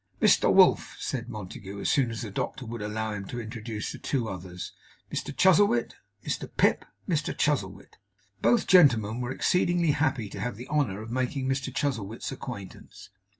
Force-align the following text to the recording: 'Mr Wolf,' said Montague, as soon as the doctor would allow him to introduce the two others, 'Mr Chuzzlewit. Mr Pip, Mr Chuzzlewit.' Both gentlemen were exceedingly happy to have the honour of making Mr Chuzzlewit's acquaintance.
'Mr 0.19 0.51
Wolf,' 0.51 0.97
said 0.99 1.29
Montague, 1.29 1.79
as 1.79 1.91
soon 1.91 2.09
as 2.09 2.23
the 2.23 2.31
doctor 2.31 2.65
would 2.65 2.81
allow 2.81 3.11
him 3.13 3.27
to 3.27 3.39
introduce 3.39 3.91
the 3.91 3.99
two 3.99 4.27
others, 4.27 4.71
'Mr 5.13 5.25
Chuzzlewit. 5.31 5.93
Mr 6.25 6.49
Pip, 6.57 6.85
Mr 7.07 7.37
Chuzzlewit.' 7.37 7.99
Both 8.41 8.65
gentlemen 8.65 9.21
were 9.21 9.29
exceedingly 9.31 9.91
happy 9.91 10.27
to 10.29 10.39
have 10.39 10.55
the 10.55 10.67
honour 10.69 11.03
of 11.03 11.11
making 11.11 11.47
Mr 11.47 11.71
Chuzzlewit's 11.71 12.31
acquaintance. 12.31 13.11